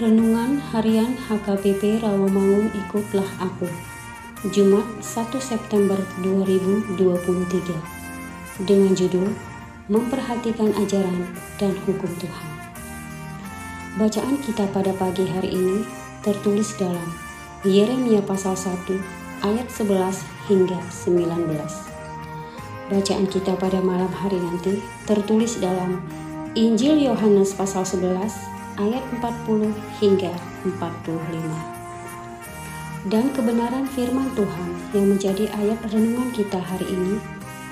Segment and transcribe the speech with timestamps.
[0.00, 3.68] Renungan Harian HKBP Rawamangun Ikutlah Aku.
[4.48, 7.04] Jumat 1 September 2023
[8.64, 9.28] Dengan judul
[9.92, 11.28] Memperhatikan Ajaran
[11.60, 12.48] dan Hukum Tuhan.
[14.00, 15.84] Bacaan kita pada pagi hari ini
[16.24, 17.12] tertulis dalam
[17.68, 18.88] Yeremia pasal 1
[19.44, 21.28] ayat 11 hingga 19
[22.88, 26.00] Bacaan kita pada malam hari nanti tertulis dalam
[26.56, 30.32] Injil Yohanes pasal 11 ayat 40 hingga
[30.64, 33.12] 45.
[33.12, 37.20] Dan kebenaran firman Tuhan yang menjadi ayat renungan kita hari ini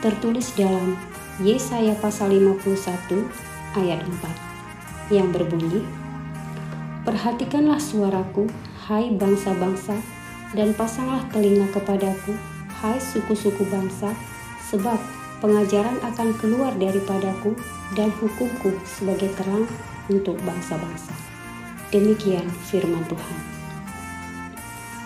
[0.05, 0.97] tertulis dalam
[1.41, 3.29] Yesaya pasal 51
[3.77, 5.85] ayat 4 yang berbunyi
[7.09, 8.53] Perhatikanlah suaraku,
[8.85, 9.97] hai bangsa-bangsa,
[10.53, 12.37] dan pasanglah telinga kepadaku,
[12.85, 14.13] hai suku-suku bangsa,
[14.69, 15.01] sebab
[15.39, 17.55] pengajaran akan keluar daripadaku
[17.95, 19.67] dan hukumku sebagai terang
[20.11, 21.15] untuk bangsa-bangsa.
[21.89, 23.39] Demikian firman Tuhan.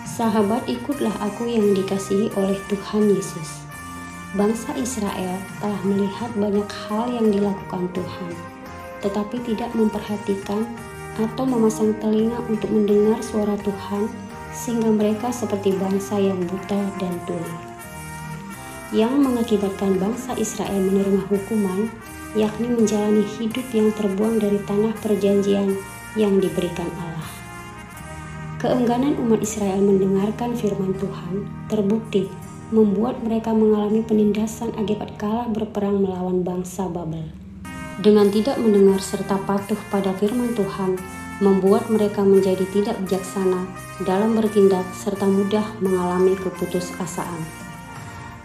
[0.03, 3.65] Sahabat, ikutlah aku yang dikasihi oleh Tuhan Yesus.
[4.37, 8.31] Bangsa Israel telah melihat banyak hal yang dilakukan Tuhan,
[9.01, 10.65] tetapi tidak memperhatikan
[11.17, 14.09] atau memasang telinga untuk mendengar suara Tuhan,
[14.53, 17.72] sehingga mereka seperti bangsa yang buta dan tuli.
[18.91, 21.87] Yang mengakibatkan bangsa Israel menerima hukuman
[22.33, 25.77] yakni menjalani hidup yang terbuang dari tanah perjanjian
[26.17, 27.29] yang diberikan Allah.
[28.57, 32.31] Keengganan umat Israel mendengarkan firman Tuhan terbukti
[32.73, 37.29] membuat mereka mengalami penindasan akibat kalah berperang melawan bangsa Babel.
[38.01, 40.97] Dengan tidak mendengar serta patuh pada firman Tuhan,
[41.37, 43.69] membuat mereka menjadi tidak bijaksana
[44.01, 47.62] dalam bertindak serta mudah mengalami keputusasaan.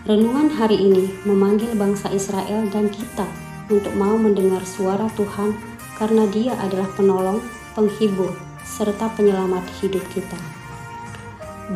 [0.08, 3.28] Renungan hari ini memanggil bangsa Israel dan kita
[3.68, 5.52] untuk mau mendengar suara Tuhan
[6.00, 7.44] karena Dia adalah penolong,
[7.76, 8.32] penghibur,
[8.64, 10.40] serta penyelamat hidup kita.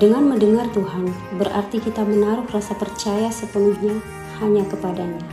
[0.01, 4.01] Dengan mendengar Tuhan, berarti kita menaruh rasa percaya sepenuhnya
[4.41, 5.29] hanya kepadanya.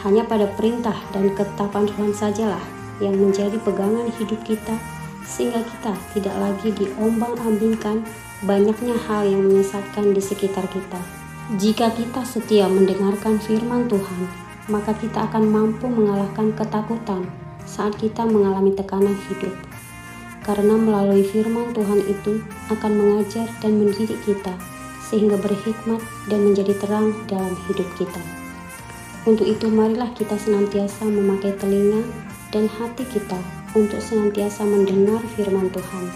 [0.00, 2.64] Hanya pada perintah dan ketetapan Tuhan sajalah
[3.04, 4.80] yang menjadi pegangan hidup kita,
[5.28, 8.00] sehingga kita tidak lagi diombang-ambingkan
[8.48, 11.20] banyaknya hal yang menyesatkan di sekitar kita.
[11.50, 14.30] Jika kita setia mendengarkan firman Tuhan,
[14.70, 17.26] maka kita akan mampu mengalahkan ketakutan
[17.66, 19.50] saat kita mengalami tekanan hidup.
[20.46, 24.54] Karena melalui firman Tuhan itu akan mengajar dan mendidik kita
[25.02, 25.98] sehingga berhikmat
[26.30, 28.22] dan menjadi terang dalam hidup kita.
[29.26, 32.06] Untuk itu marilah kita senantiasa memakai telinga
[32.54, 33.38] dan hati kita
[33.74, 36.06] untuk senantiasa mendengar firman Tuhan.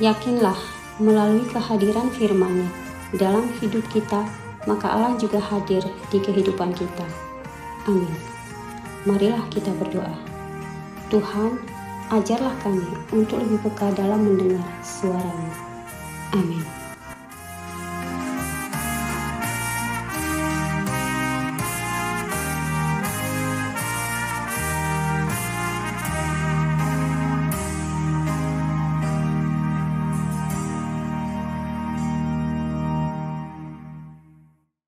[0.00, 0.56] Yakinlah
[1.04, 2.68] melalui kehadiran firman-Nya
[3.16, 4.26] dalam hidup kita,
[4.64, 5.80] maka Allah juga hadir
[6.12, 7.06] di kehidupan kita.
[7.88, 8.12] Amin.
[9.04, 10.16] Marilah kita berdoa.
[11.12, 11.60] Tuhan,
[12.12, 15.63] ajarlah kami untuk lebih peka dalam mendengar suaramu.